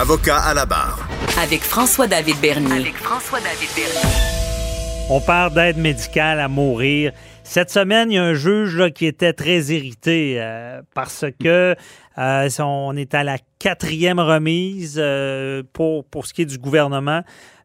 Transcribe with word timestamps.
Avocat 0.00 0.38
à 0.38 0.54
la 0.54 0.64
barre. 0.64 1.06
Avec 1.42 1.60
François-David 1.60 2.40
Bernier. 2.40 2.72
avec 2.72 2.96
François-David 2.96 3.68
Bernier. 3.76 5.10
On 5.10 5.20
parle 5.20 5.52
d'aide 5.52 5.76
médicale 5.76 6.40
à 6.40 6.48
mourir. 6.48 7.12
Cette 7.44 7.68
semaine, 7.68 8.10
il 8.10 8.14
y 8.14 8.18
a 8.18 8.24
un 8.24 8.32
juge 8.32 8.78
là, 8.78 8.90
qui 8.90 9.04
était 9.04 9.34
très 9.34 9.60
irrité 9.60 10.36
euh, 10.38 10.80
parce 10.94 11.26
que 11.38 11.76
euh, 12.16 12.48
on 12.60 12.96
est 12.96 13.12
à 13.12 13.24
la 13.24 13.36
quatrième 13.58 14.20
remise 14.20 14.96
euh, 14.98 15.62
pour, 15.74 16.06
pour 16.06 16.26
ce 16.26 16.32
qui 16.32 16.42
est 16.42 16.46
du 16.46 16.56
gouvernement. 16.56 17.20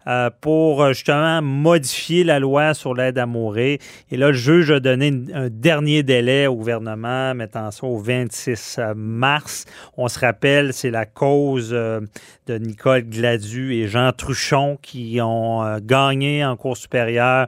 Euh, 0.07 0.29
pour 0.41 0.87
justement 0.93 1.41
modifier 1.41 2.23
la 2.23 2.39
loi 2.39 2.73
sur 2.73 2.93
l'aide 2.93 3.17
à 3.17 3.25
mourir. 3.25 3.77
Et 4.11 4.17
là, 4.17 4.27
le 4.27 4.33
juge 4.33 4.71
a 4.71 4.79
donné 4.79 5.13
un 5.33 5.49
dernier 5.49 6.03
délai 6.03 6.47
au 6.47 6.55
gouvernement, 6.55 7.33
mettant 7.33 7.71
ça 7.71 7.85
au 7.85 7.97
26 7.97 8.79
mars. 8.95 9.65
On 9.97 10.07
se 10.07 10.19
rappelle, 10.19 10.73
c'est 10.73 10.91
la 10.91 11.05
cause 11.05 11.71
euh, 11.73 12.01
de 12.47 12.57
Nicole 12.57 13.03
Gladu 13.03 13.73
et 13.73 13.87
Jean 13.87 14.11
Truchon 14.11 14.77
qui 14.81 15.19
ont 15.21 15.63
euh, 15.63 15.79
gagné 15.81 16.45
en 16.45 16.55
cours 16.55 16.77
supérieure, 16.77 17.47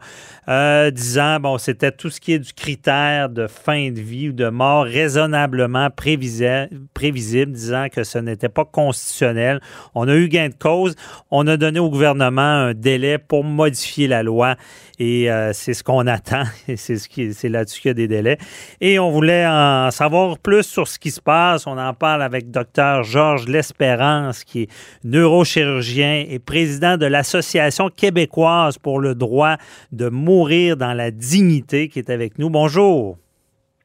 euh, 0.50 0.90
disant, 0.92 1.40
bon, 1.40 1.58
c'était 1.58 1.92
tout 1.92 2.10
ce 2.10 2.20
qui 2.20 2.34
est 2.34 2.40
du 2.40 2.54
critère 2.54 3.30
de 3.30 3.48
fin 3.48 3.92
de 3.92 4.00
vie 4.00 4.30
ou 4.30 4.34
de 4.34 4.50
mort 4.50 4.86
raisonnablement 4.86 5.88
prévisi- 5.90 6.70
prévisible, 6.94 7.52
disant 7.52 7.88
que 7.92 8.04
ce 8.04 8.18
n'était 8.18 8.50
pas 8.50 8.66
constitutionnel. 8.66 9.60
On 9.94 10.08
a 10.08 10.16
eu 10.16 10.28
gain 10.28 10.50
de 10.50 10.56
cause. 10.56 10.96
On 11.32 11.46
a 11.48 11.58
donné 11.58 11.80
au 11.80 11.90
gouvernement 11.90 12.47
un 12.48 12.74
délai 12.74 13.18
pour 13.18 13.44
modifier 13.44 14.08
la 14.08 14.24
loi 14.24 14.56
et 15.00 15.30
euh, 15.32 15.52
c'est 15.54 15.74
ce 15.74 15.84
qu'on 15.84 16.08
attend 16.08 16.44
et 16.68 16.78
c'est 16.78 16.98
c'est 16.98 17.50
là-dessus 17.50 17.82
qu'il 17.82 17.90
y 17.90 17.92
a 17.92 17.94
des 17.94 18.08
délais. 18.08 18.38
Et 18.82 19.00
on 19.00 19.12
voulait 19.12 19.46
en 19.48 19.92
savoir 19.92 20.38
plus 20.40 20.64
sur 20.64 20.88
ce 20.88 21.00
qui 21.00 21.12
se 21.12 21.22
passe. 21.22 21.68
On 21.68 21.78
en 21.78 21.94
parle 21.94 22.22
avec 22.22 22.52
docteur 22.52 23.04
Georges 23.04 23.48
L'Espérance 23.48 24.44
qui 24.44 24.64
est 24.64 24.70
neurochirurgien 25.04 26.26
et 26.28 26.40
président 26.40 26.98
de 26.98 27.06
l'Association 27.06 27.90
québécoise 27.90 28.78
pour 28.78 29.00
le 29.00 29.16
droit 29.16 29.58
de 29.92 30.10
mourir 30.10 30.78
dans 30.78 30.94
la 30.94 31.12
dignité 31.12 31.90
qui 31.90 32.00
est 32.00 32.10
avec 32.10 32.40
nous. 32.40 32.50
Bonjour. 32.50 33.18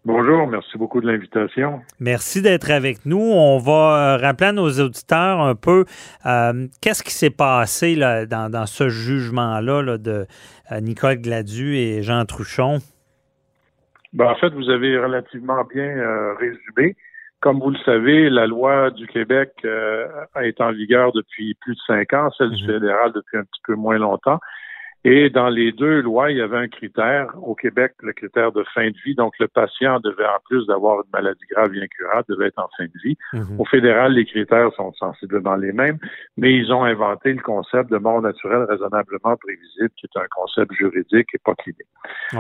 Bonjour, 0.04 0.48
merci 0.48 0.78
beaucoup 0.78 1.00
de 1.00 1.06
l'invitation. 1.06 1.80
Merci 2.00 2.42
d'être 2.42 2.72
avec 2.72 3.06
nous. 3.06 3.20
On 3.20 3.58
va 3.58 3.72
euh, 3.72 4.16
rappeler 4.16 4.48
à 4.48 4.52
nos 4.52 4.68
auditeurs 4.68 5.40
un 5.40 5.54
peu 5.54 5.84
euh, 6.26 6.66
qu'est-ce 6.80 7.04
qui 7.04 7.12
s'est 7.12 7.30
passé 7.30 7.94
là, 7.94 8.26
dans, 8.26 8.50
dans 8.50 8.66
ce 8.66 8.88
jugement-là 8.88 9.80
là, 9.82 9.98
de 9.98 10.26
euh, 10.72 10.80
Nicole 10.80 11.18
Gladu 11.18 11.76
et 11.76 12.02
Jean 12.02 12.24
Truchon. 12.24 12.78
Ben, 14.12 14.26
en 14.26 14.34
fait, 14.34 14.50
vous 14.50 14.68
avez 14.70 14.98
relativement 14.98 15.62
bien 15.72 15.96
euh, 15.96 16.34
résumé. 16.34 16.96
Comme 17.38 17.60
vous 17.60 17.70
le 17.70 17.78
savez, 17.84 18.28
la 18.28 18.46
loi 18.48 18.90
du 18.90 19.06
Québec 19.06 19.52
euh, 19.64 20.06
est 20.40 20.60
en 20.60 20.72
vigueur 20.72 21.12
depuis 21.12 21.54
plus 21.60 21.74
de 21.74 21.80
cinq 21.86 22.12
ans, 22.12 22.28
celle 22.36 22.50
du 22.50 22.64
Mhm. 22.66 22.72
fédéral 22.72 23.12
depuis 23.14 23.38
un 23.38 23.42
petit 23.44 23.60
peu 23.66 23.74
moins 23.76 23.98
longtemps. 23.98 24.40
Et 25.04 25.30
dans 25.30 25.48
les 25.48 25.72
deux 25.72 26.00
lois, 26.00 26.30
il 26.30 26.36
y 26.36 26.40
avait 26.40 26.58
un 26.58 26.68
critère. 26.68 27.34
Au 27.42 27.54
Québec, 27.56 27.94
le 28.02 28.12
critère 28.12 28.52
de 28.52 28.64
fin 28.72 28.88
de 28.88 28.96
vie. 29.04 29.14
Donc, 29.16 29.32
le 29.40 29.48
patient 29.48 29.98
devait, 29.98 30.24
en 30.24 30.38
plus 30.48 30.66
d'avoir 30.66 30.98
une 30.98 31.10
maladie 31.12 31.44
grave 31.50 31.74
et 31.74 31.82
incurable, 31.82 32.24
devait 32.28 32.46
être 32.46 32.58
en 32.58 32.68
fin 32.76 32.84
de 32.84 32.98
vie. 33.02 33.16
Au 33.58 33.64
fédéral, 33.64 34.12
les 34.12 34.24
critères 34.24 34.72
sont 34.76 34.92
sensiblement 34.92 35.56
les 35.56 35.72
mêmes, 35.72 35.98
mais 36.36 36.54
ils 36.54 36.72
ont 36.72 36.84
inventé 36.84 37.32
le 37.32 37.42
concept 37.42 37.90
de 37.90 37.98
mort 37.98 38.22
naturelle 38.22 38.64
raisonnablement 38.68 39.36
prévisible, 39.36 39.90
qui 39.96 40.06
est 40.06 40.18
un 40.18 40.26
concept 40.30 40.72
juridique 40.72 41.28
et 41.34 41.38
pas 41.44 41.54
clinique. 41.56 41.82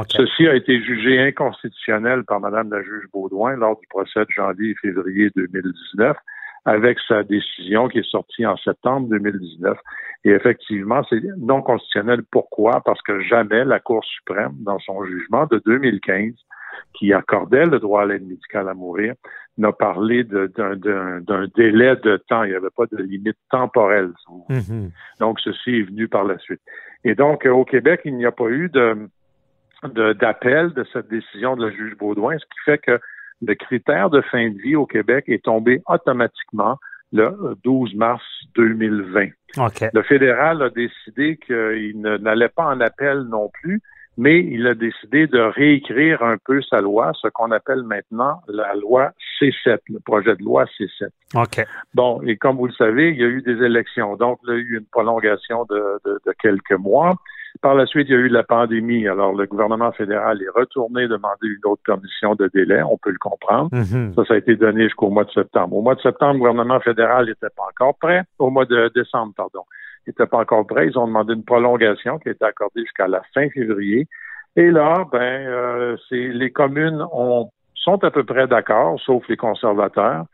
Ceci 0.08 0.46
a 0.46 0.54
été 0.54 0.80
jugé 0.82 1.20
inconstitutionnel 1.20 2.24
par 2.24 2.40
Madame 2.40 2.70
la 2.70 2.82
juge 2.82 3.04
Baudouin 3.12 3.56
lors 3.56 3.78
du 3.80 3.86
procès 3.88 4.20
de 4.20 4.30
janvier 4.30 4.70
et 4.70 4.74
février 4.76 5.30
2019, 5.34 6.16
avec 6.64 6.98
sa 7.08 7.22
décision 7.24 7.88
qui 7.88 7.98
est 7.98 8.10
sortie 8.10 8.46
en 8.46 8.56
septembre 8.56 9.08
2019. 9.08 9.76
Et 10.24 10.30
effectivement, 10.30 11.02
c'est 11.08 11.20
non 11.38 11.62
constitutionnel. 11.62 12.22
Pourquoi? 12.30 12.80
Parce 12.84 13.02
que 13.02 13.20
jamais 13.20 13.64
la 13.64 13.80
Cour 13.80 14.04
suprême, 14.04 14.52
dans 14.60 14.78
son 14.78 15.04
jugement 15.04 15.46
de 15.46 15.60
2015, 15.66 16.34
qui 16.94 17.12
accordait 17.12 17.66
le 17.66 17.80
droit 17.80 18.02
à 18.02 18.06
l'aide 18.06 18.26
médicale 18.26 18.68
à 18.68 18.74
mourir, 18.74 19.14
n'a 19.58 19.72
parlé 19.72 20.24
d'un 20.24 21.46
délai 21.56 21.96
de 21.96 22.16
temps. 22.28 22.44
Il 22.44 22.50
n'y 22.50 22.56
avait 22.56 22.70
pas 22.74 22.86
de 22.90 22.96
limite 23.02 23.36
temporelle. 23.50 24.12
Mhm. 24.48 24.90
Donc, 25.20 25.40
ceci 25.40 25.80
est 25.80 25.82
venu 25.82 26.08
par 26.08 26.24
la 26.24 26.38
suite. 26.38 26.60
Et 27.04 27.14
donc, 27.14 27.44
euh, 27.44 27.50
au 27.50 27.64
Québec, 27.64 28.02
il 28.04 28.16
n'y 28.16 28.26
a 28.26 28.32
pas 28.32 28.48
eu 28.48 28.68
de 28.68 29.08
de- 29.88 30.12
d'appel 30.12 30.72
de, 30.74 30.84
cette 30.92 31.08
décision 31.08 31.56
de 31.56 31.66
la 31.66 31.72
juge 31.72 31.96
Baudouin, 31.96 32.38
ce 32.38 32.44
qui 32.44 32.60
fait 32.64 32.78
que 32.78 33.00
le 33.42 33.54
critère 33.54 34.10
de 34.10 34.20
fin 34.20 34.50
de 34.50 34.58
vie 34.58 34.76
au 34.76 34.86
Québec 34.86 35.24
est 35.28 35.44
tombé 35.44 35.82
automatiquement 35.86 36.78
le 37.12 37.24
euh, 37.24 37.54
12 37.64 37.94
mars 37.94 38.22
2020. 38.56 39.28
OK. 39.58 39.84
Le 39.92 40.02
fédéral 40.02 40.62
a 40.62 40.70
décidé 40.70 41.38
qu'il 41.44 42.00
n'allait 42.00 42.48
pas 42.48 42.64
en 42.64 42.80
appel 42.80 43.18
non 43.22 43.50
plus, 43.62 43.82
mais 44.18 44.40
il 44.40 44.66
a 44.66 44.74
décidé 44.74 45.26
de 45.26 45.38
réécrire 45.40 46.22
un 46.22 46.36
peu 46.44 46.60
sa 46.62 46.80
loi, 46.80 47.12
ce 47.20 47.28
qu'on 47.28 47.50
appelle 47.50 47.82
maintenant 47.82 48.40
la 48.48 48.74
loi 48.74 49.10
C7, 49.40 49.78
le 49.88 50.00
projet 50.00 50.36
de 50.36 50.42
loi 50.44 50.64
C7. 50.78 51.08
OK. 51.34 51.64
Bon, 51.94 52.20
et 52.22 52.36
comme 52.36 52.56
vous 52.56 52.66
le 52.66 52.72
savez, 52.74 53.10
il 53.10 53.16
y 53.20 53.24
a 53.24 53.28
eu 53.28 53.42
des 53.42 53.62
élections. 53.64 54.16
Donc, 54.16 54.38
il 54.44 54.48
y 54.50 54.52
a 54.52 54.56
eu 54.56 54.78
une 54.78 54.86
prolongation 54.86 55.64
de, 55.70 55.98
de- 56.04 56.20
de 56.26 56.32
quelques 56.40 56.72
mois. 56.78 57.14
Par 57.60 57.74
la 57.74 57.84
suite, 57.84 58.08
il 58.08 58.12
y 58.12 58.16
a 58.16 58.20
eu 58.20 58.28
la 58.28 58.44
pandémie. 58.44 59.06
Alors, 59.06 59.34
le 59.34 59.44
gouvernement 59.46 59.92
fédéral 59.92 60.40
est 60.42 60.58
retourné 60.58 61.06
demander 61.06 61.48
une 61.48 61.70
autre 61.70 61.82
permission 61.84 62.34
de 62.34 62.48
délai. 62.54 62.82
On 62.82 62.96
peut 62.96 63.10
le 63.10 63.18
comprendre. 63.18 63.68
Mhm. 63.72 64.14
Ça, 64.14 64.24
ça 64.24 64.34
a 64.34 64.36
été 64.38 64.56
donné 64.56 64.84
jusqu'au 64.84 65.10
mois 65.10 65.24
de 65.24 65.30
septembre. 65.32 65.76
Au 65.76 65.82
mois 65.82 65.94
de 65.94 66.00
septembre, 66.00 66.32
le 66.34 66.38
gouvernement 66.38 66.80
fédéral 66.80 67.26
n'était 67.26 67.50
pas 67.54 67.64
encore 67.70 67.94
prêt. 67.98 68.22
Au 68.38 68.48
mois 68.48 68.64
de 68.64 68.90
décembre, 68.94 69.34
pardon. 69.36 69.64
Il 70.06 70.10
n'était 70.10 70.26
pas 70.26 70.38
encore 70.38 70.66
prêt. 70.66 70.88
Ils 70.88 70.98
ont 70.98 71.06
demandé 71.06 71.34
une 71.34 71.44
prolongation 71.44 72.18
qui 72.18 72.28
a 72.28 72.32
été 72.32 72.44
accordée 72.44 72.82
jusqu'à 72.82 73.08
la 73.08 73.22
fin 73.34 73.48
février. 73.50 74.08
Et 74.56 74.70
là, 74.70 75.06
ben, 75.10 75.18
euh, 75.20 75.96
c'est 76.08 76.28
les 76.28 76.50
communes 76.50 77.04
ont, 77.12 77.50
sont 77.74 78.02
à 78.04 78.10
peu 78.10 78.24
près 78.24 78.46
d'accord, 78.46 79.00
sauf 79.00 79.26
les 79.28 79.36
conservateurs, 79.36 80.24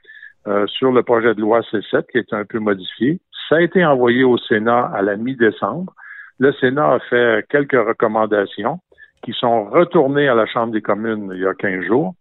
euh, 0.46 0.66
sur 0.66 0.92
le 0.92 1.02
projet 1.02 1.34
de 1.34 1.40
loi 1.40 1.60
C7 1.60 2.06
qui 2.10 2.18
est 2.18 2.32
un 2.32 2.44
peu 2.44 2.58
modifié. 2.58 3.20
Ça 3.48 3.56
a 3.56 3.60
été 3.60 3.84
envoyé 3.84 4.24
au 4.24 4.38
Sénat 4.38 4.90
à 4.94 5.02
la 5.02 5.16
mi-décembre. 5.16 5.92
Le 6.38 6.52
Sénat 6.54 6.94
a 6.94 6.98
fait 7.00 7.46
quelques 7.48 7.72
recommandations 7.72 8.80
qui 9.22 9.32
sont 9.32 9.64
retournées 9.64 10.28
à 10.28 10.34
la 10.34 10.46
Chambre 10.46 10.72
des 10.72 10.82
communes 10.82 11.30
il 11.34 11.40
y 11.40 11.46
a 11.46 11.54
15 11.54 11.84
jours 11.84 12.14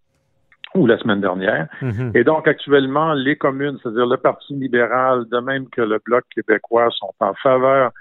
ou 0.75 0.85
la 0.85 0.97
semaine 0.97 1.21
dernière. 1.21 1.67
Mhm. 1.81 2.11
Et 2.15 2.23
donc, 2.23 2.47
actuellement, 2.47 3.13
les 3.13 3.35
communes, 3.35 3.77
c'est-à-dire 3.81 4.05
le 4.05 4.17
Parti 4.17 4.53
libéral, 4.53 5.25
de 5.31 5.39
même 5.39 5.69
que 5.69 5.81
le 5.81 5.99
Bloc 6.05 6.23
québécois, 6.33 6.89
sont 6.91 7.13
en 7.19 7.33
faveur 7.35 7.91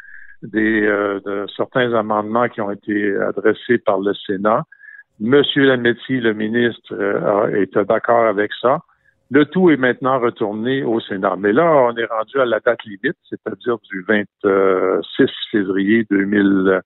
des, 0.42 0.82
euh, 0.82 1.20
de 1.24 1.46
certains 1.56 1.92
amendements 1.94 2.48
qui 2.48 2.60
ont 2.60 2.70
été 2.70 3.16
adressés 3.16 3.78
par 3.78 4.00
le 4.00 4.12
Sénat. 4.26 4.64
Monsieur 5.20 5.64
Lametti, 5.64 6.20
le 6.20 6.34
ministre, 6.34 6.92
euh, 6.92 7.48
est 7.54 7.78
d'accord 7.78 8.26
avec 8.26 8.50
ça. 8.60 8.80
Le 9.30 9.44
tout 9.44 9.70
est 9.70 9.76
maintenant 9.76 10.20
retourné 10.20 10.84
au 10.84 11.00
Sénat. 11.00 11.36
Mais 11.38 11.52
là, 11.52 11.64
on 11.64 11.96
est 11.96 12.04
rendu 12.04 12.38
à 12.38 12.44
la 12.44 12.60
date 12.60 12.84
limite, 12.84 13.16
c'est-à-dire 13.28 13.78
du 13.90 14.04
26 14.06 15.26
février 15.50 16.06
2000, 16.10 16.80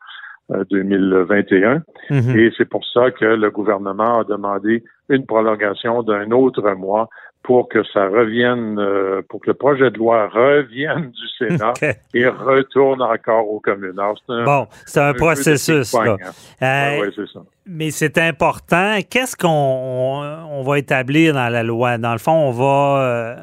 euh, 0.52 0.64
2021. 0.70 1.82
Mhm. 2.10 2.38
Et 2.38 2.50
c'est 2.56 2.68
pour 2.68 2.84
ça 2.92 3.10
que 3.10 3.24
le 3.24 3.50
gouvernement 3.50 4.20
a 4.20 4.24
demandé 4.24 4.82
une 5.08 5.26
prolongation 5.26 6.02
d'un 6.02 6.30
autre 6.30 6.62
mois 6.74 7.08
pour 7.42 7.70
que 7.70 7.82
ça 7.94 8.06
revienne, 8.06 8.78
euh, 8.78 9.22
pour 9.28 9.40
que 9.40 9.46
le 9.48 9.54
projet 9.54 9.90
de 9.90 9.96
loi 9.96 10.28
revienne 10.28 11.10
du 11.10 11.28
Sénat 11.38 11.72
et 12.12 12.28
retourne 12.28 13.00
encore 13.00 13.50
aux 13.50 13.60
communes. 13.60 13.98
Alors, 13.98 14.18
c'est 14.26 14.34
un, 14.34 14.44
Bon, 14.44 14.66
c'est 14.84 15.00
un 15.00 15.14
processus. 15.14 15.94
là. 15.94 16.16
hein. 16.60 16.96
Euh, 16.98 17.00
ouais, 17.00 17.26
ça. 17.32 17.40
Mais 17.66 17.90
c'est 17.90 18.18
important. 18.18 18.98
Qu'est-ce 19.08 19.36
qu'on 19.36 19.48
on, 19.48 20.22
on 20.50 20.62
va 20.62 20.78
établir 20.78 21.32
dans 21.32 21.48
la 21.48 21.62
loi? 21.62 21.96
Dans 21.96 22.12
le 22.12 22.18
fond, 22.18 22.32
on 22.32 22.50
va, 22.50 23.00
euh, 23.02 23.36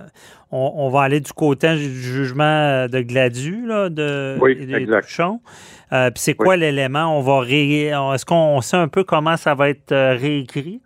on, 0.52 0.74
on 0.76 0.90
va 0.90 1.02
aller 1.02 1.20
du 1.20 1.34
côté 1.34 1.74
du 1.76 1.90
jugement 1.90 2.86
de 2.88 3.02
Gladu, 3.02 3.66
là, 3.66 3.90
de 3.90 4.38
Oui, 4.40 4.58
et 4.60 4.66
des 4.68 4.76
exact. 4.76 5.02
Truchon. 5.08 5.40
Euh, 5.94 6.10
Puis 6.12 6.20
c'est 6.22 6.32
Oui. 6.40 6.46
quoi 6.46 6.56
l'élément? 6.58 7.18
On 7.18 7.22
va 7.22 7.40
ré... 7.40 7.88
Est-ce 7.88 8.26
qu'on 8.26 8.60
sait 8.62 8.78
un 8.78 8.88
peu 8.88 9.04
comment 9.04 9.38
ça 9.38 9.56
va 9.56 9.70
être 9.70 9.92
euh, 9.92 10.16
réécrit? 10.16 10.82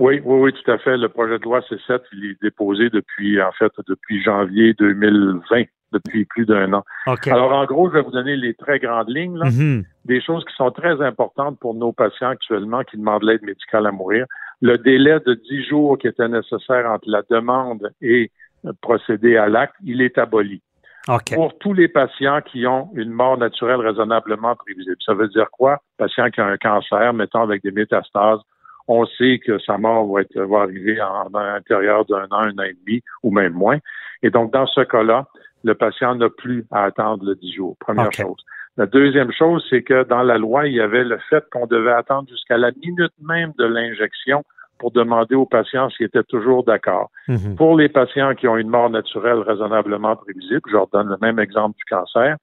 Oui, 0.00 0.20
oui, 0.24 0.40
oui, 0.40 0.52
tout 0.52 0.70
à 0.70 0.78
fait. 0.78 0.96
Le 0.96 1.08
projet 1.08 1.38
de 1.38 1.44
loi 1.44 1.60
C7, 1.60 2.00
il 2.14 2.30
est 2.32 2.42
déposé 2.42 2.90
depuis, 2.90 3.40
en 3.40 3.52
fait, 3.52 3.72
depuis 3.86 4.22
janvier 4.22 4.74
2020. 4.74 5.64
depuis 5.92 6.24
plus 6.24 6.44
d'un 6.44 6.72
an. 6.72 6.82
OK. 7.06 7.28
Alors, 7.28 7.52
en 7.52 7.64
gros, 7.66 7.88
je 7.88 7.94
vais 7.94 8.02
vous 8.02 8.10
donner 8.10 8.34
les 8.34 8.52
très 8.54 8.80
grandes 8.80 9.08
lignes, 9.08 9.36
là, 9.38 9.44
Mhm. 9.44 9.84
des 10.04 10.20
choses 10.20 10.44
qui 10.44 10.52
sont 10.56 10.72
très 10.72 11.00
importantes 11.00 11.56
pour 11.60 11.72
nos 11.72 11.92
patients 11.92 12.30
actuellement 12.30 12.82
qui 12.82 12.96
demandent 12.96 13.22
l'aide 13.22 13.42
médicale 13.44 13.86
à 13.86 13.92
mourir. 13.92 14.26
Le 14.60 14.76
délai 14.76 15.20
de 15.24 15.34
10 15.34 15.62
jours 15.68 15.96
qui 15.96 16.08
était 16.08 16.26
nécessaire 16.26 16.90
entre 16.90 17.08
la 17.08 17.22
demande 17.30 17.92
et 18.02 18.32
euh, 18.66 18.72
procéder 18.80 19.36
à 19.36 19.46
l'acte, 19.46 19.76
il 19.84 20.02
est 20.02 20.18
aboli. 20.18 20.60
OK. 21.08 21.34
Pour 21.34 21.58
tous 21.58 21.74
les 21.74 21.88
patients 21.88 22.40
qui 22.40 22.66
ont 22.66 22.90
une 22.94 23.10
mort 23.10 23.36
naturelle 23.36 23.80
raisonnablement 23.80 24.56
prévisible. 24.56 24.96
Ça 25.04 25.14
veut 25.14 25.28
dire 25.28 25.50
quoi? 25.50 25.80
Patient 25.98 26.30
qui 26.30 26.40
a 26.40 26.46
un 26.46 26.56
cancer, 26.56 27.12
mettons 27.12 27.42
avec 27.42 27.62
des 27.62 27.72
métastases, 27.72 28.40
on 28.88 29.06
sait 29.06 29.40
que 29.44 29.58
sa 29.58 29.78
mort 29.78 30.06
va, 30.06 30.22
être, 30.22 30.38
va 30.38 30.62
arriver 30.62 31.00
en, 31.00 31.28
à 31.34 31.44
l'intérieur 31.54 32.04
d'un 32.06 32.24
an, 32.30 32.44
un 32.44 32.58
an 32.58 32.62
et 32.62 32.74
demi 32.84 33.02
ou 33.22 33.30
même 33.30 33.52
moins. 33.52 33.78
Et 34.22 34.30
donc, 34.30 34.52
dans 34.52 34.66
ce 34.66 34.80
cas-là, 34.80 35.26
le 35.62 35.74
patient 35.74 36.14
n'a 36.14 36.28
plus 36.28 36.66
à 36.70 36.84
attendre 36.84 37.24
le 37.24 37.34
10 37.34 37.52
jours. 37.52 37.76
Première 37.80 38.12
chose. 38.12 38.44
La 38.76 38.86
deuxième 38.86 39.32
chose, 39.32 39.64
c'est 39.70 39.82
que 39.82 40.02
dans 40.04 40.22
la 40.22 40.36
loi, 40.36 40.66
il 40.66 40.74
y 40.74 40.80
avait 40.80 41.04
le 41.04 41.18
fait 41.30 41.44
qu'on 41.50 41.66
devait 41.66 41.92
attendre 41.92 42.28
jusqu'à 42.28 42.56
la 42.56 42.72
minute 42.72 43.12
même 43.22 43.52
de 43.58 43.64
l'injection 43.64 44.44
pour 44.78 44.90
demander 44.90 45.34
aux 45.34 45.46
patients 45.46 45.88
s'ils 45.90 46.06
étaient 46.06 46.24
toujours 46.24 46.64
d'accord. 46.64 47.10
Mhm. 47.28 47.56
Pour 47.56 47.76
les 47.76 47.88
patients 47.88 48.34
qui 48.34 48.48
ont 48.48 48.56
une 48.56 48.68
mort 48.68 48.90
naturelle 48.90 49.38
raisonnablement 49.38 50.16
prévisible, 50.16 50.62
je 50.66 50.72
leur 50.72 50.88
donne 50.88 51.08
le 51.08 51.16
même 51.20 51.38
exemple 51.38 51.76
du 51.76 51.84
cancer, 51.84 52.36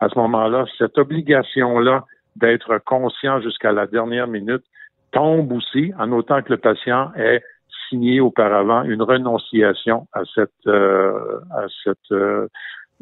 à 0.00 0.08
ce 0.08 0.18
moment-là, 0.18 0.66
cette 0.78 0.98
obligation-là 0.98 2.04
d'être 2.36 2.78
conscient 2.78 3.40
jusqu'à 3.40 3.72
la 3.72 3.86
dernière 3.86 4.26
minute 4.26 4.64
tombe 5.12 5.52
aussi, 5.52 5.92
en 5.98 6.10
autant 6.12 6.42
que 6.42 6.50
le 6.50 6.58
patient 6.58 7.12
ait 7.16 7.42
signé 7.88 8.20
auparavant 8.20 8.82
une 8.82 9.02
renonciation 9.02 10.06
à 10.12 10.22
cette 10.34 10.50
euh, 10.66 11.40
à 11.52 11.66
cette 11.84 12.10
euh, 12.10 12.48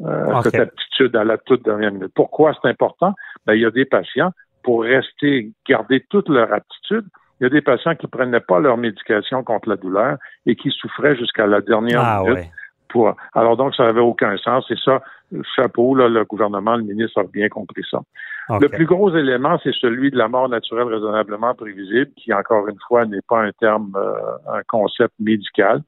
euh, 0.01 0.33
à 0.33 0.41
cette 0.43 0.55
aptitude 0.55 1.15
à 1.15 1.23
la 1.23 1.37
toute 1.37 1.63
dernière 1.63 1.91
minute. 1.91 2.11
Pourquoi 2.13 2.53
c'est 2.61 2.69
important? 2.69 3.13
Ben, 3.45 3.53
il 3.53 3.61
y 3.61 3.65
a 3.65 3.71
des 3.71 3.85
patients, 3.85 4.31
pour 4.63 4.83
rester, 4.83 5.51
garder 5.67 6.05
toute 6.09 6.29
leur 6.29 6.51
aptitude, 6.53 7.05
il 7.39 7.43
y 7.43 7.47
a 7.47 7.49
des 7.49 7.61
patients 7.61 7.95
qui 7.95 8.07
prenaient 8.07 8.39
pas 8.39 8.59
leur 8.59 8.77
médication 8.77 9.43
contre 9.43 9.69
la 9.69 9.75
douleur 9.75 10.17
et 10.45 10.55
qui 10.55 10.69
souffraient 10.71 11.15
jusqu'à 11.15 11.47
la 11.47 11.61
dernière 11.61 12.01
Ah 12.03 12.21
minute 12.21 12.35
ouais. 12.35 12.51
pour- 12.89 13.15
Alors 13.33 13.57
donc, 13.57 13.75
ça 13.75 13.83
n'avait 13.83 13.99
aucun 14.01 14.37
sens. 14.37 14.69
Et 14.71 14.75
ça, 14.83 15.01
chapeau, 15.55 15.95
là, 15.95 16.07
le 16.07 16.23
gouvernement, 16.25 16.75
le 16.75 16.83
ministre 16.83 17.19
a 17.21 17.23
bien 17.23 17.49
compris 17.49 17.83
ça. 17.89 17.99
Le 18.59 18.67
plus 18.67 18.85
gros 18.85 19.09
élément, 19.15 19.57
c'est 19.63 19.73
celui 19.73 20.11
de 20.11 20.17
la 20.17 20.27
mort 20.27 20.49
naturelle 20.49 20.87
raisonnablement 20.87 21.53
prévisible, 21.55 22.11
qui, 22.17 22.33
encore 22.33 22.67
une 22.67 22.77
fois, 22.87 23.05
n'est 23.05 23.21
pas 23.27 23.41
un 23.41 23.51
terme, 23.53 23.93
euh, 23.95 24.13
un 24.53 24.61
concept 24.67 25.13
médical. 25.19 25.81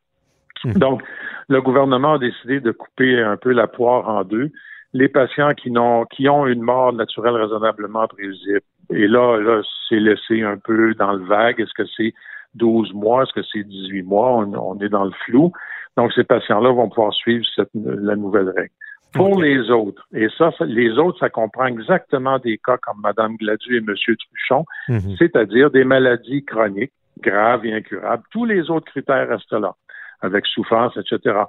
Mhm. 0.63 0.73
Donc, 0.73 1.03
le 1.49 1.61
gouvernement 1.61 2.13
a 2.13 2.17
décidé 2.19 2.59
de 2.61 2.71
couper 2.71 3.21
un 3.21 3.35
peu 3.37 3.51
la 3.51 3.67
poire 3.67 4.07
en 4.07 4.23
deux. 4.23 4.51
Les 4.93 5.09
patients 5.09 5.53
qui, 5.53 5.69
n'ont, 5.69 6.05
qui 6.05 6.29
ont 6.29 6.47
une 6.47 6.61
mort 6.61 6.93
naturelle 6.93 7.35
raisonnablement 7.35 8.07
prévisible. 8.07 8.61
Et 8.89 9.07
là, 9.07 9.37
là, 9.39 9.61
c'est 9.89 9.99
laissé 9.99 10.41
un 10.43 10.57
peu 10.57 10.93
dans 10.95 11.13
le 11.13 11.25
vague. 11.25 11.59
Est-ce 11.59 11.73
que 11.73 11.87
c'est 11.97 12.13
12 12.55 12.93
mois? 12.93 13.23
Est-ce 13.23 13.33
que 13.33 13.45
c'est 13.51 13.63
18 13.63 14.03
mois? 14.03 14.31
On, 14.37 14.53
on 14.53 14.79
est 14.79 14.89
dans 14.89 15.05
le 15.05 15.11
flou. 15.25 15.51
Donc, 15.97 16.11
ces 16.13 16.23
patients-là 16.23 16.71
vont 16.71 16.89
pouvoir 16.89 17.13
suivre 17.13 17.45
cette, 17.55 17.69
la 17.73 18.15
nouvelle 18.15 18.49
règle. 18.49 18.71
Pour 19.13 19.41
les 19.41 19.71
autres, 19.71 20.05
et 20.13 20.27
ça, 20.37 20.51
ça- 20.57 20.65
les 20.65 20.97
autres, 20.97 21.17
ça 21.19 21.29
comprend 21.29 21.67
exactement 21.67 22.37
des 22.37 22.57
cas 22.57 22.75
comme 22.77 22.99
Mme 23.01 23.37
Gladu 23.37 23.75
et 23.75 23.77
M. 23.77 23.85
Truchon, 23.95 24.65
Mhm. 24.89 25.15
c'est-à-dire 25.17 25.71
des 25.71 25.85
maladies 25.85 26.43
chroniques, 26.43 26.91
graves 27.21 27.65
et 27.65 27.73
incurables. 27.73 28.23
Tous 28.31 28.43
les 28.43 28.69
autres 28.69 28.87
critères 28.91 29.29
restent 29.29 29.53
là, 29.53 29.73
avec 30.21 30.45
souffrance, 30.47 30.97
etc. 30.97 31.43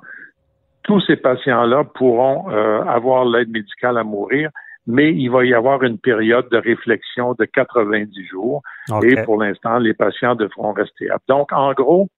Tous 0.84 1.00
ces 1.00 1.16
patients-là 1.16 1.82
pourront 1.96 2.48
euh, 2.50 2.82
avoir 2.84 3.24
l'aide 3.24 3.48
médicale 3.50 3.98
à 3.98 4.04
mourir, 4.04 4.50
mais 4.86 5.12
il 5.12 5.28
va 5.28 5.44
y 5.44 5.54
avoir 5.54 5.82
une 5.82 5.98
période 5.98 6.48
de 6.50 6.58
réflexion 6.58 7.34
de 7.38 7.44
90 7.44 8.26
jours. 8.26 8.62
Et 9.02 9.16
pour 9.22 9.42
l'instant, 9.42 9.78
les 9.78 9.94
patients 9.94 10.34
devront 10.34 10.72
rester 10.72 11.10
aptes. 11.10 11.28
Donc, 11.28 11.52
en 11.52 11.72
gros, 11.72 12.08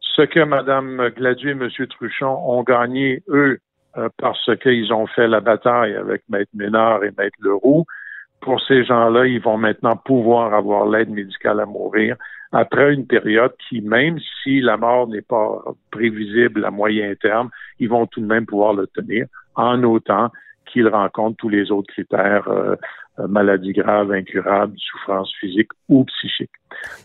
ce 0.00 0.22
que 0.22 0.40
Mme 0.40 1.10
Gladu 1.16 1.48
et 1.48 1.52
M. 1.52 1.68
Truchon 1.88 2.38
ont 2.46 2.62
gagné, 2.62 3.22
eux, 3.28 3.58
euh, 3.96 4.08
parce 4.18 4.50
qu'ils 4.58 4.92
ont 4.92 5.06
fait 5.06 5.28
la 5.28 5.40
bataille 5.40 5.94
avec 5.94 6.22
Maître 6.28 6.50
Ménard 6.54 7.04
et 7.04 7.10
Maître 7.16 7.38
Leroux, 7.40 7.84
pour 8.40 8.60
ces 8.60 8.84
gens-là, 8.84 9.26
ils 9.26 9.40
vont 9.40 9.56
maintenant 9.56 9.96
pouvoir 9.96 10.52
avoir 10.52 10.86
l'aide 10.86 11.08
médicale 11.08 11.60
à 11.60 11.66
mourir 11.66 12.16
après 12.54 12.94
une 12.94 13.06
période 13.06 13.52
qui, 13.68 13.80
même 13.80 14.18
si 14.42 14.60
la 14.60 14.76
mort 14.76 15.08
n'est 15.08 15.22
pas 15.22 15.62
prévisible 15.90 16.64
à 16.64 16.70
moyen 16.70 17.12
terme, 17.20 17.50
ils 17.80 17.88
vont 17.88 18.06
tout 18.06 18.20
de 18.20 18.26
même 18.26 18.46
pouvoir 18.46 18.74
le 18.74 18.86
tenir 18.86 19.26
en 19.56 19.82
autant 19.82 20.30
qu'ils 20.70 20.88
rencontrent 20.88 21.36
tous 21.36 21.48
les 21.48 21.70
autres 21.70 21.92
critères, 21.92 22.48
euh, 22.48 22.76
euh, 23.20 23.28
maladies 23.28 23.72
graves, 23.72 24.10
incurables, 24.10 24.74
souffrance 24.78 25.32
physique 25.38 25.68
ou 25.88 26.04
psychique. 26.04 26.50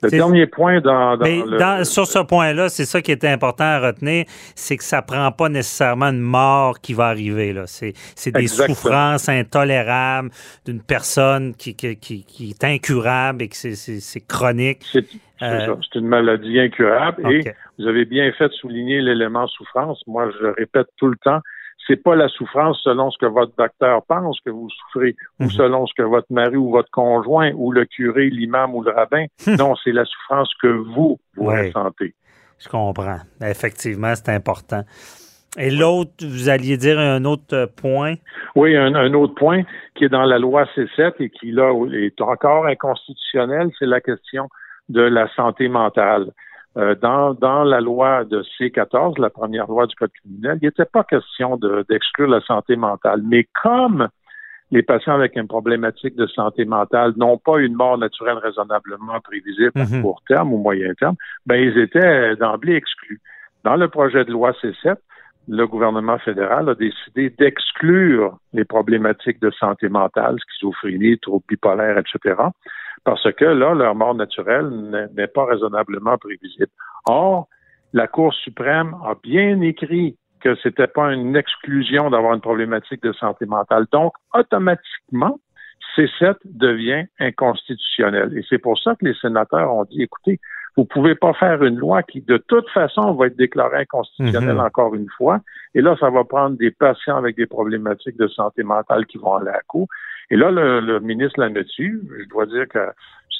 Le 0.01 0.09
dernier 0.09 0.47
point 0.47 0.81
dans, 0.81 1.15
dans 1.17 1.23
Mais 1.23 1.43
le... 1.45 1.57
dans- 1.57 1.83
sur 1.85 2.07
ce 2.07 2.19
point-là, 2.19 2.69
c'est 2.69 2.85
ça 2.85 3.01
qui 3.01 3.11
était 3.11 3.27
important 3.27 3.65
à 3.65 3.79
retenir, 3.79 4.25
c'est 4.55 4.75
que 4.77 4.83
ça 4.83 5.03
prend 5.03 5.31
pas 5.31 5.49
nécessairement 5.49 6.07
une 6.07 6.19
mort 6.19 6.79
qui 6.79 6.93
va 6.95 7.07
arriver. 7.07 7.53
Là. 7.53 7.63
C'est, 7.67 7.93
des 8.31 8.39
Exactement. 8.39 8.75
souffrances 8.75 9.29
intolérables 9.29 10.31
d'une 10.65 10.81
personne 10.81 11.53
qui, 11.53 11.75
qui, 11.75 11.95
qui- 11.97 12.23
qui 12.23 12.49
est 12.49 12.63
incurable 12.63 13.43
et 13.43 13.47
que 13.49 13.55
c'est, 13.55 14.27
chronique. 14.27 14.79
C'est 14.91 15.05
Euh, 15.41 15.73
c'est 15.93 15.99
une 15.99 16.07
maladie 16.07 16.59
incurable 16.59 17.31
et 17.31 17.53
vous 17.77 17.87
avez 17.87 18.03
bien 18.03 18.29
fait 18.33 18.49
de 18.49 18.53
souligner 18.53 18.99
l'élément 19.01 19.47
souffrance. 19.47 20.01
Moi, 20.05 20.29
je 20.37 20.43
le 20.47 20.51
répète 20.51 20.87
tout 20.97 21.07
le 21.07 21.15
temps, 21.15 21.39
c'est 21.89 22.01
pas 22.01 22.15
la 22.15 22.27
souffrance 22.29 22.79
selon 22.83 23.09
ce 23.11 23.17
que 23.17 23.25
votre 23.25 23.51
docteur 23.57 24.03
pense 24.07 24.39
que 24.45 24.51
vous 24.51 24.69
souffrez 24.69 25.15
Mhm. 25.39 25.47
ou 25.47 25.49
selon 25.49 25.87
ce 25.87 25.93
que 25.97 26.03
votre 26.03 26.31
mari 26.31 26.55
ou 26.55 26.69
votre 26.69 26.91
conjoint 26.91 27.51
ou 27.55 27.71
le 27.71 27.83
curé, 27.85 28.29
l'imam 28.29 28.75
ou 28.75 28.83
le 28.83 28.91
rabbin. 28.91 29.25
non, 29.57 29.75
c'est 29.83 29.91
la 29.91 30.05
souffrance 30.05 30.53
que 30.61 30.67
vous, 30.67 31.19
vous 31.35 31.45
Ouais. 31.45 31.67
ressentez. 31.67 32.13
Je 32.59 32.69
comprends. 32.69 33.19
Effectivement, 33.41 34.13
c'est 34.15 34.29
important. 34.29 34.83
Et 35.57 35.71
l'autre, 35.71 36.11
vous 36.21 36.47
alliez 36.47 36.77
dire 36.77 36.99
un 36.99 37.25
autre 37.25 37.55
euh, 37.55 37.65
point? 37.67 38.13
Oui, 38.55 38.77
un, 38.77 38.93
un 38.93 39.13
autre 39.15 39.33
point 39.33 39.63
qui 39.95 40.03
est 40.05 40.09
dans 40.09 40.25
la 40.25 40.37
loi 40.37 40.65
C7 40.75 41.13
et 41.19 41.29
qui, 41.31 41.51
là, 41.51 41.73
est 41.93 42.21
encore 42.21 42.67
inconstitutionnel, 42.67 43.69
c'est 43.79 43.87
la 43.87 43.99
question 43.99 44.47
de 44.89 45.01
la 45.01 45.27
santé 45.35 45.67
mentale. 45.67 46.31
Euh, 46.79 46.95
dans, 46.95 47.33
dans 47.33 47.63
la 47.63 47.81
loi 47.81 48.23
de 48.23 48.41
C14, 48.57 49.19
la 49.19 49.29
première 49.29 49.67
loi 49.67 49.85
du 49.85 49.95
Code 49.95 50.11
criminel, 50.13 50.59
il 50.61 50.65
n'était 50.67 50.85
pas 50.85 51.03
question 51.03 51.57
de- 51.57 51.85
d'exclure 51.89 52.29
la 52.29 52.41
santé 52.41 52.75
mentale. 52.77 53.21
Mais 53.25 53.45
comme 53.61 54.07
les 54.71 54.83
patients 54.83 55.15
avec 55.15 55.35
une 55.35 55.47
problématique 55.47 56.15
de 56.15 56.27
santé 56.27 56.63
mentale 56.63 57.13
n'ont 57.17 57.37
pas 57.37 57.57
une 57.59 57.73
mort 57.73 57.97
naturelle 57.97 58.37
raisonnablement 58.37 59.19
prévisible 59.19 59.71
Mhm. 59.75 59.99
à 59.99 60.01
court 60.01 60.21
terme 60.27 60.53
ou 60.53 60.57
moyen 60.57 60.93
terme, 60.93 61.15
ben 61.45 61.55
ils 61.55 61.77
étaient 61.79 62.35
d'emblée 62.37 62.75
exclus. 62.75 63.19
Dans 63.63 63.75
le 63.75 63.87
projet 63.89 64.23
de 64.23 64.31
loi 64.31 64.51
C7, 64.61 64.95
le 65.47 65.65
gouvernement 65.65 66.19
fédéral 66.19 66.69
a 66.69 66.75
décidé 66.75 67.31
d'exclure 67.31 68.37
les 68.53 68.63
problématiques 68.65 69.41
de 69.41 69.49
santé 69.51 69.89
mentale, 69.89 70.37
schizophrénie, 70.47 71.17
troubles 71.19 71.45
bipolaires, 71.49 71.97
etc., 71.97 72.35
parce 73.03 73.31
que 73.33 73.45
là, 73.45 73.73
leur 73.73 73.95
mort 73.95 74.15
naturelle 74.15 74.69
n'est- 75.15 75.27
pas 75.27 75.45
raisonnablement 75.45 76.17
prévisible. 76.17 76.67
Or, 77.07 77.47
la 77.93 78.07
Cour 78.07 78.33
suprême 78.33 78.95
a 79.05 79.15
bien 79.21 79.61
écrit 79.61 80.17
que 80.41 80.55
c'était 80.63 80.87
pas 80.87 81.11
une 81.13 81.35
exclusion 81.35 82.09
d'avoir 82.09 82.33
une 82.33 82.41
problématique 82.41 83.03
de 83.03 83.11
santé 83.13 83.45
mentale. 83.45 83.85
Donc, 83.91 84.13
automatiquement, 84.33 85.39
C7 85.97 86.35
devient 86.45 87.05
inconstitutionnel. 87.19 88.37
Et 88.37 88.43
c'est 88.49 88.57
pour 88.59 88.77
ça 88.79 88.95
que 88.95 89.05
les 89.05 89.13
sénateurs 89.15 89.73
ont 89.73 89.83
dit, 89.85 90.01
écoutez, 90.03 90.39
vous 90.77 90.85
pouvez 90.85 91.15
pas 91.15 91.33
faire 91.33 91.61
une 91.63 91.77
loi 91.77 92.03
qui, 92.03 92.21
de 92.21 92.37
toute 92.37 92.69
façon, 92.69 93.13
va 93.13 93.27
être 93.27 93.35
déclarée 93.35 93.79
inconstitutionnelle 93.81 94.55
Mhm. 94.55 94.59
encore 94.61 94.95
une 94.95 95.09
fois. 95.17 95.39
Et 95.75 95.81
là, 95.81 95.95
ça 95.99 96.09
va 96.09 96.23
prendre 96.23 96.57
des 96.57 96.71
patients 96.71 97.17
avec 97.17 97.35
des 97.35 97.47
problématiques 97.47 98.17
de 98.17 98.27
santé 98.27 98.63
mentale 98.63 99.05
qui 99.07 99.17
vont 99.17 99.35
aller 99.35 99.49
à 99.49 99.53
la 99.53 99.61
cour. 99.67 99.87
Et 100.31 100.35
là, 100.35 100.51
le, 100.51 100.79
le 100.79 100.99
ministre 100.99 101.39
Lametti, 101.39 101.89
je 101.89 102.29
dois 102.29 102.45
dire 102.45 102.67
que 102.67 102.79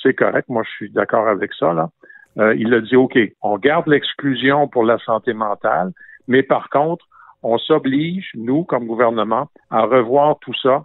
c'est 0.01 0.13
correct, 0.13 0.47
moi 0.49 0.63
je 0.63 0.71
suis 0.71 0.89
d'accord 0.89 1.27
avec 1.27 1.53
ça, 1.53 1.73
là. 1.73 1.89
Euh, 2.37 2.55
il 2.55 2.73
a 2.73 2.79
dit, 2.79 2.95
OK, 2.95 3.17
on 3.41 3.57
garde 3.57 3.87
l'exclusion 3.87 4.67
pour 4.67 4.83
la 4.83 4.97
santé 4.99 5.33
mentale, 5.33 5.91
mais 6.27 6.43
par 6.43 6.69
contre, 6.69 7.05
on 7.43 7.57
s'oblige, 7.57 8.31
nous, 8.35 8.63
comme 8.63 8.85
gouvernement, 8.85 9.49
à 9.69 9.81
revoir 9.81 10.37
tout 10.39 10.53
ça 10.61 10.83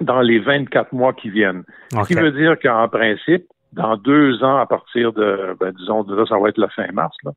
dans 0.00 0.20
les 0.20 0.38
24 0.38 0.92
mois 0.92 1.12
qui 1.12 1.30
viennent. 1.30 1.64
Ce 1.90 2.06
qui 2.06 2.14
veut 2.14 2.32
dire 2.32 2.58
qu'en 2.60 2.86
principe, 2.88 3.44
dans 3.72 3.96
deux 3.96 4.42
ans, 4.44 4.58
à 4.58 4.66
partir 4.66 5.12
de, 5.12 5.56
ben, 5.58 5.72
disons, 5.72 6.04
de 6.04 6.14
là, 6.14 6.24
ça 6.26 6.38
va 6.38 6.48
être 6.48 6.58
la 6.58 6.68
fin 6.68 6.86
mars, 6.92 7.16
là, 7.24 7.32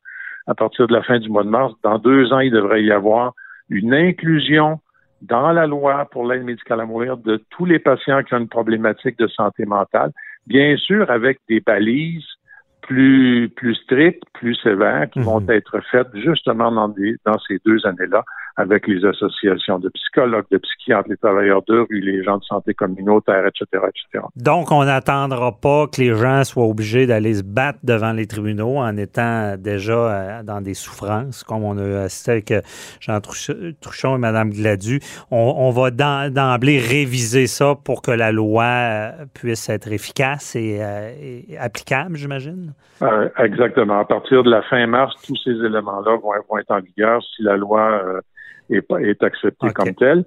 à 0.47 0.53
partir 0.53 0.87
de 0.87 0.93
la 0.93 1.01
fin 1.01 1.19
du 1.19 1.29
mois 1.29 1.43
de 1.43 1.49
mars, 1.49 1.73
dans 1.83 1.97
deux 1.97 2.31
ans, 2.33 2.39
il 2.39 2.51
devrait 2.51 2.83
y 2.83 2.91
avoir 2.91 3.33
une 3.69 3.93
inclusion 3.93 4.79
dans 5.21 5.51
la 5.51 5.67
loi 5.67 6.05
pour 6.11 6.25
l'aide 6.25 6.43
médicale 6.43 6.81
à 6.81 6.85
mourir 6.85 7.17
de 7.17 7.43
tous 7.49 7.65
les 7.65 7.79
patients 7.79 8.23
qui 8.23 8.33
ont 8.33 8.39
une 8.39 8.47
problématique 8.47 9.17
de 9.17 9.27
santé 9.27 9.65
mentale, 9.65 10.11
bien 10.47 10.75
sûr 10.77 11.09
avec 11.11 11.39
des 11.47 11.59
balises 11.59 12.25
plus 12.91 13.49
plus 13.55 13.75
strictes, 13.75 14.23
plus 14.33 14.55
sévères, 14.55 15.09
qui 15.11 15.19
vont 15.21 15.39
Mhm. 15.39 15.51
être 15.51 15.79
faites 15.91 16.07
justement 16.15 16.71
dans, 16.71 16.89
des, 16.89 17.15
dans 17.25 17.39
ces 17.47 17.57
deux 17.65 17.79
années-là 17.85 18.23
avec 18.57 18.85
les 18.85 19.05
associations 19.05 19.79
de 19.79 19.87
psychologues, 19.89 20.45
de 20.51 20.57
psychiatres, 20.57 21.07
les 21.09 21.15
travailleurs 21.15 21.61
de 21.69 21.79
rue, 21.89 22.01
les 22.01 22.21
gens 22.21 22.37
de 22.37 22.43
santé 22.43 22.73
communautaire, 22.73 23.45
etc., 23.47 23.65
etc. 23.87 24.25
Donc, 24.35 24.71
on 24.73 24.83
n'attendra 24.83 25.53
pas 25.57 25.87
que 25.87 26.01
les 26.01 26.13
gens 26.13 26.43
soient 26.43 26.65
obligés 26.65 27.07
d'aller 27.07 27.35
se 27.35 27.43
battre 27.43 27.79
devant 27.83 28.11
les 28.11 28.27
tribunaux 28.27 28.75
en 28.77 28.97
étant 28.97 29.55
déjà 29.57 29.93
euh, 29.93 30.43
dans 30.43 30.59
des 30.59 30.73
souffrances, 30.73 31.43
comme 31.45 31.63
on 31.63 31.77
a 31.77 32.01
assisté 32.03 32.31
avec 32.31 32.51
euh, 32.51 32.61
Jean 32.99 33.19
Truch- 33.21 33.55
Truchon 33.79 34.17
et 34.17 34.19
Mme 34.19 34.49
Gladu. 34.49 34.99
On, 35.31 35.55
on 35.59 35.69
va 35.71 35.89
d'em- 35.91 36.29
d'emblée 36.29 36.79
réviser 36.79 37.47
ça 37.47 37.75
pour 37.81 38.01
que 38.01 38.11
la 38.11 38.33
loi 38.33 38.63
euh, 38.65 39.11
puisse 39.33 39.69
être 39.69 39.89
efficace 39.93 40.57
et, 40.57 40.81
et 41.49 41.57
applicable, 41.57 42.17
j'imagine? 42.17 42.73
Euh, 43.01 43.29
exactement. 43.39 43.99
À 43.99 44.05
partir 44.05 44.43
de 44.43 44.51
la 44.51 44.61
fin 44.61 44.85
mars, 44.85 45.15
tous 45.25 45.35
ces 45.43 45.51
éléments-là 45.51 46.17
vont, 46.17 46.33
vont 46.49 46.57
être 46.57 46.71
en 46.71 46.79
vigueur 46.79 47.21
si 47.23 47.41
la 47.41 47.57
loi 47.57 48.01
euh, 48.03 48.21
est, 48.69 48.85
est 48.99 49.23
acceptée 49.23 49.71
comme 49.73 49.95
telle. 49.95 50.23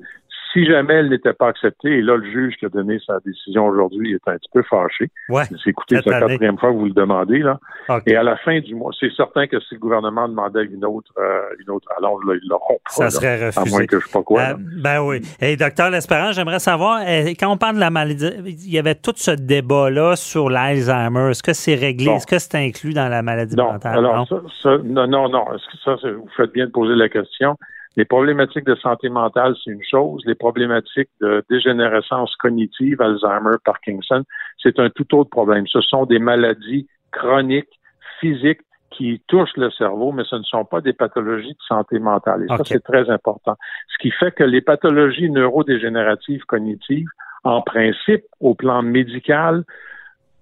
Si 0.55 0.65
jamais 0.65 0.95
elle 0.95 1.11
n'était 1.11 1.33
pas 1.33 1.49
acceptée, 1.49 1.99
et 1.99 2.01
là, 2.01 2.17
le 2.17 2.25
juge 2.31 2.55
qui 2.59 2.65
a 2.65 2.69
donné 2.69 3.01
sa 3.05 3.19
décision 3.27 3.67
aujourd'hui 3.67 4.15
est 4.15 4.29
un 4.29 4.37
petit 4.37 4.49
peu 4.53 4.63
fâché. 4.63 5.11
Ouais. 5.29 5.43
C'est 5.47 5.71
écoutez, 5.71 5.97
c'est 5.97 6.11
la 6.11 6.21
quatrième 6.21 6.57
fois 6.59 6.71
que 6.71 6.77
vous 6.77 6.85
le 6.87 6.93
demandez, 6.93 7.41
là. 7.41 7.59
Et 8.07 8.15
à 8.15 8.23
la 8.23 8.37
fin 8.37 8.61
du 8.61 8.75
mois, 8.77 8.93
c'est 8.99 9.13
certain 9.15 9.49
que 9.49 9.59
si 9.59 9.75
le 9.75 9.81
gouvernement 9.81 10.29
demandait 10.29 10.65
une 10.65 10.85
autre, 10.85 11.11
euh, 11.19 11.41
une 11.59 11.71
autre 11.71 11.89
allonge, 11.99 12.23
là, 12.27 12.35
ils 12.41 12.49
l'auront 12.49 12.79
pas. 12.85 12.91
Ça 12.91 13.05
là. 13.05 13.11
serait 13.11 13.43
à 13.43 13.47
refusé. 13.47 13.71
moins 13.77 13.87
que 13.87 13.99
je 13.99 14.07
sais 14.07 14.13
pas 14.13 14.23
quoi. 14.23 14.41
Euh, 14.43 14.55
ben 14.81 15.01
oui. 15.01 15.23
Et 15.41 15.57
docteur 15.57 15.91
L'Espérance, 15.91 16.37
j'aimerais 16.37 16.61
savoir, 16.61 17.01
euh, 17.05 17.33
quand 17.39 17.51
on 17.51 17.57
parle 17.57 17.75
de 17.75 17.81
la 17.81 17.91
maladie, 17.91 18.31
il 18.47 18.73
y 18.73 18.79
avait 18.79 18.95
tout 18.95 19.13
ce 19.17 19.33
débat-là 19.33 20.15
sur 20.15 20.51
l'Alzheimer. 20.51 21.31
Est-ce 21.31 21.43
que 21.43 21.53
c'est 21.53 21.75
réglé? 21.75 22.13
Est-ce 22.13 22.29
que 22.29 22.39
c'est 22.39 22.55
inclus 22.55 22.95
dans 22.95 23.09
la 23.09 23.23
maladie 23.23 23.57
Non, 23.57 23.73
mentale? 23.73 23.99
alors 23.99 24.29
ça, 24.29 24.37
ça- 24.63 24.79
non, 24.85 25.09
non, 25.09 25.29
non. 25.29 25.47
Est-ce 25.53 25.67
que 25.67 25.99
ça, 26.01 26.09
vous 26.13 26.29
faites 26.37 26.53
bien 26.53 26.67
de 26.67 26.71
poser 26.71 26.95
la 26.95 27.09
question. 27.09 27.57
Les 27.97 28.05
problématiques 28.05 28.65
de 28.65 28.75
santé 28.75 29.09
mentale, 29.09 29.55
c'est 29.63 29.71
une 29.71 29.83
chose. 29.83 30.23
Les 30.27 30.35
problématiques 30.35 31.11
de 31.21 31.45
dégénérescence 31.49 32.35
cognitive, 32.37 33.01
Alzheimer, 33.01 33.57
Parkinson, 33.65 34.25
c'est 34.61 34.79
un 34.79 34.91
tout 34.91 35.15
autre 35.15 35.31
problème. 35.31 35.67
Ce 35.69 35.81
sont 35.81 36.05
des 36.05 36.19
maladies 36.19 36.89
chroniques, 37.13 37.81
physiques, 38.21 38.61
qui 38.91 39.21
touchent 39.27 39.57
le 39.57 39.71
cerveau, 39.73 40.13
mais 40.13 40.23
ce 40.25 40.37
ne 40.37 40.43
sont 40.45 40.65
pas 40.65 40.81
des 40.81 40.93
pathologies 40.93 41.53
de 41.53 41.63
santé 41.67 41.99
mentale. 41.99 42.45
Et 42.45 42.49
ça, 42.49 42.63
c'est 42.65 42.83
très 42.83 43.11
important. 43.11 43.57
Ce 43.89 43.99
qui 44.01 44.11
fait 44.11 44.33
que 44.33 44.45
les 44.45 44.61
pathologies 44.61 45.31
neurodégénératives 45.31 46.45
cognitives, 46.45 47.09
en 47.43 47.61
principe, 47.61 48.25
au 48.41 48.55
plan 48.55 48.83
médical, 48.83 49.65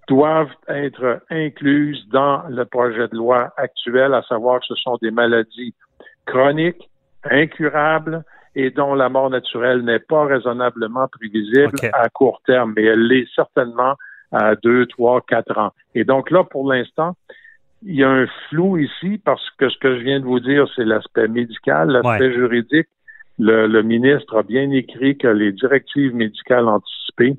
doivent 0.09 0.52
être 0.68 1.23
incluses 1.30 2.06
dans 2.09 2.42
le 2.49 2.64
projet 2.64 3.09
de 3.09 3.16
loi 3.16 3.52
actuel, 3.56 4.12
à 4.14 4.23
savoir 4.23 4.61
que 4.61 4.66
ce 4.66 4.75
sont 4.75 4.99
des 5.00 5.11
maladies 5.11 5.75
chroniques, 6.26 6.90
incurables 7.31 8.25
et 8.55 8.71
dont 8.71 8.95
la 8.95 9.09
mort 9.09 9.31
naturelle 9.31 9.83
n'est 9.83 9.99
pas 9.99 10.25
raisonnablement 10.26 11.09
prévisible 11.09 11.79
à 11.93 12.09
court 12.11 12.43
terme, 12.47 12.75
mais 12.76 12.85
elle 12.85 13.07
l'est 13.07 13.26
certainement 13.35 13.95
à 14.31 14.55
deux, 14.57 14.87
trois, 14.87 15.21
quatre 15.23 15.57
ans. 15.59 15.73
Et 15.95 16.05
donc 16.05 16.31
là, 16.31 16.45
pour 16.45 16.71
l'instant, 16.71 17.17
il 17.85 17.97
y 17.97 18.05
a 18.05 18.11
un 18.11 18.26
flou 18.49 18.79
ici 18.79 19.21
parce 19.25 19.43
que 19.59 19.69
ce 19.69 19.79
que 19.79 19.97
je 19.99 20.02
viens 20.02 20.21
de 20.21 20.25
vous 20.25 20.41
dire, 20.41 20.67
c'est 20.76 20.85
l'aspect 20.85 21.29
médical, 21.29 21.88
l'aspect 21.88 22.29
Ouais. 22.29 22.33
juridique. 22.35 22.88
Le, 23.38 23.67
le 23.67 23.83
ministre 23.83 24.37
a 24.38 24.43
bien 24.43 24.71
écrit 24.71 25.17
que 25.17 25.26
les 25.29 25.52
directives 25.52 26.14
médicales 26.14 26.69
anticipées 26.69 27.37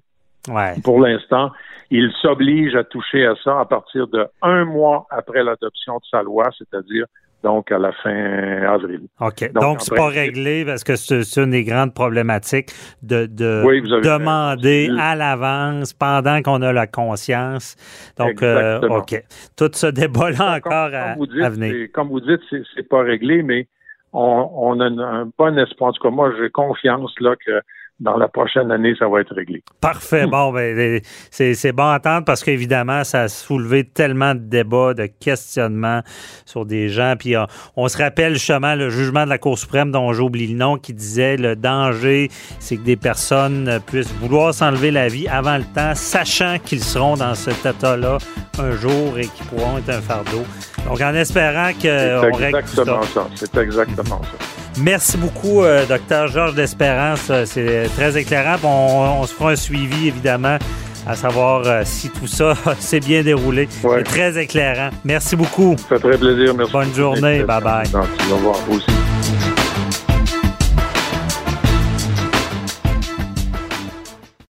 Ouais. 0.50 0.74
pour 0.84 1.00
l'instant, 1.00 1.52
il 1.90 2.12
s'oblige 2.22 2.75
à 2.75 2.84
toucher 2.84 3.25
à 3.25 3.36
ça 3.44 3.60
à 3.62 3.66
partir 3.66 4.08
de 4.08 4.25
un 4.42 4.66
mois 4.66 5.06
après 5.10 5.44
l'adoption 5.44 5.96
de 5.98 6.04
sa 6.12 6.22
loi, 6.24 6.50
c'est-à-dire 6.58 7.06
donc 7.43 7.71
à 7.71 7.77
la 7.77 7.91
fin 7.91 8.63
avril. 8.63 9.01
OK. 9.19 9.51
Donc, 9.53 9.77
en 9.77 9.79
c'est 9.79 9.95
pas 9.95 10.07
réglé 10.07 10.63
parce 10.65 10.83
que 10.83 10.95
c'est 10.95 11.21
une 11.41 11.51
des 11.51 11.63
grandes 11.63 11.93
problématiques 11.93 12.69
de, 13.01 13.25
de 13.25 13.62
Oui, 13.65 13.81
demander 13.81 14.89
à 14.97 15.15
l'avance 15.15 15.93
pendant 15.93 16.41
qu'on 16.41 16.62
a 16.62 16.71
la 16.73 16.88
conscience. 16.88 17.75
Donc, 18.17 18.41
euh. 18.41 18.79
OK. 18.88 19.21
Tout 19.57 19.69
ce 19.73 19.88
débat-là 19.88 20.59
Comme- 20.62 20.71
encore 20.73 20.89
comme 20.91 21.00
à, 21.00 21.15
vous 21.15 21.27
dites, 21.27 21.43
à 21.43 21.50
venir. 21.50 21.88
Comme 21.93 22.07
vous 22.09 22.21
dites, 22.21 22.41
c'est- 22.50 22.88
pas 22.89 23.01
réglé, 23.03 23.43
mais 23.43 23.67
on, 24.13 24.50
on 24.53 24.79
a 24.79 24.85
un, 24.85 24.97
un 25.00 25.29
bon 25.38 25.57
espoir. 25.57 25.89
En 25.89 25.93
tout 25.93 26.03
cas, 26.03 26.09
moi, 26.09 26.31
j'ai 26.39 26.50
confiance 26.50 27.13
là 27.19 27.35
que 27.45 27.51
dans 28.00 28.17
la 28.17 28.27
prochaine 28.27 28.71
année, 28.71 28.93
ça 28.97 29.07
va 29.07 29.21
être 29.21 29.33
réglé. 29.33 29.63
Parfait. 29.79 30.25
Bon, 30.27 30.51
ben, 30.51 31.00
c'est 31.31 31.53
c'est 31.53 31.71
bon 31.71 31.83
à 31.83 31.95
entendre 31.95 32.25
parce 32.25 32.43
qu'évidemment, 32.43 33.03
ça 33.03 33.21
a 33.21 33.27
soulevé 33.27 33.83
tellement 33.83 34.33
de 34.35 34.39
débats, 34.39 34.93
de 34.93 35.05
questionnements 35.05 36.01
sur 36.45 36.65
des 36.65 36.89
gens. 36.89 37.15
Puis 37.17 37.35
euh, 37.35 37.45
on 37.75 37.88
se 37.88 37.97
rappelle 37.97 38.33
justement 38.33 38.75
le 38.75 38.89
jugement 38.89 39.23
de 39.25 39.29
la 39.29 39.38
Cour 39.38 39.57
suprême 39.57 39.91
dont 39.91 40.12
j'oublie 40.13 40.47
le 40.47 40.57
nom 40.57 40.77
qui 40.77 40.93
disait 40.93 41.38
le 41.38 41.55
danger, 41.55 42.29
c'est 42.59 42.77
que 42.77 42.83
des 42.83 42.97
personnes 42.97 43.79
puissent 43.85 44.13
vouloir 44.15 44.53
s'enlever 44.53 44.91
la 44.91 45.07
vie 45.07 45.27
avant 45.27 45.57
le 45.57 45.63
temps, 45.63 45.95
sachant 45.95 46.57
qu'ils 46.63 46.83
seront 46.83 47.15
dans 47.15 47.35
cet 47.35 47.65
état-là 47.65 48.17
un 48.59 48.71
jour 48.71 49.17
et 49.17 49.27
qu'ils 49.27 49.45
pourront 49.47 49.77
être 49.77 49.89
un 49.89 50.01
fardeau. 50.01 50.43
Donc 50.88 51.00
en 51.00 51.13
espérant 51.13 51.71
C'est 51.79 52.19
qu'on 52.21 52.38
règle 52.38 52.62
tout 52.63 52.67
ça. 52.67 52.81
exactement 52.81 53.03
ça. 53.03 53.27
C'est 53.35 53.57
exactement 53.57 54.21
ça. 54.23 54.62
Merci 54.80 55.18
beaucoup, 55.18 55.63
euh, 55.63 55.86
docteur 55.86 56.27
Georges 56.27 56.56
d'Espérance. 56.56 57.27
Euh, 57.30 57.46
C'est 57.46 57.89
très 57.96 58.18
éclairant. 58.18 58.58
On, 58.63 59.22
on 59.22 59.27
se 59.27 59.34
fera 59.34 59.51
un 59.51 59.56
suivi, 59.56 60.08
évidemment, 60.08 60.58
à 61.06 61.15
savoir 61.15 61.62
euh, 61.65 61.82
si 61.86 62.10
tout 62.10 62.27
ça 62.27 62.53
s'est 62.80 63.00
bien 63.00 63.22
déroulé. 63.24 63.68
Ouais. 63.84 63.98
C'est 64.00 64.03
très 64.03 64.42
éclairant. 64.42 64.89
Merci 65.03 65.36
beaucoup. 65.36 65.75
Ça 65.89 65.98
fait 66.00 66.10
très 66.10 66.18
plaisir. 66.18 66.56
Merci. 66.56 66.74
Bonne 66.74 66.94
journée. 66.94 67.44
Bye-bye. 67.44 67.96
Au 67.96 68.36
revoir. 68.36 68.56
Vous 68.68 68.77
aussi. 68.77 68.88